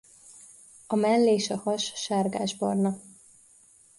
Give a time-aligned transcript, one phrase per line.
[0.87, 3.01] A mell és a has sárgásbarna.